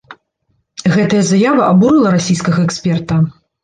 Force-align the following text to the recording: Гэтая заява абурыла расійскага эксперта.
Гэтая 0.95 1.23
заява 1.29 1.69
абурыла 1.71 2.17
расійскага 2.19 2.59
эксперта. 2.69 3.25